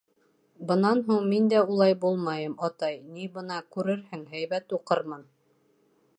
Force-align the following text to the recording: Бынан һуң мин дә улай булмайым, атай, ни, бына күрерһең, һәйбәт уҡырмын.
Бынан 0.69 1.03
һуң 1.09 1.27
мин 1.33 1.49
дә 1.53 1.59
улай 1.75 1.93
булмайым, 2.05 2.57
атай, 2.69 2.99
ни, 3.19 3.29
бына 3.37 3.61
күрерһең, 3.77 4.27
һәйбәт 4.35 4.77
уҡырмын. 4.81 5.29